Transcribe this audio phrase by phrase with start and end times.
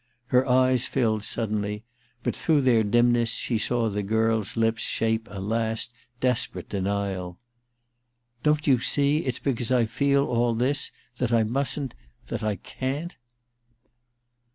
[0.29, 1.83] Her eyes filled suddenly,
[2.23, 7.37] but through their dimness she saw the girl's lips shape a last desperate denial:
[7.91, 11.93] * Don't you see it's because I feel all this that I mustn't—
[12.29, 13.15] that I can't?'